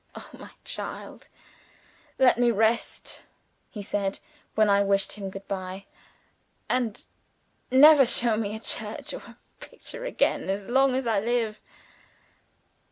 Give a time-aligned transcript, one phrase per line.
[0.15, 1.29] "Oh, my child,
[2.17, 3.27] let me rest!"
[3.69, 4.17] he said,
[4.55, 5.85] when I wished him good bye.
[6.67, 7.05] "And
[7.69, 11.61] never show me a church or a picture again as long as I live!"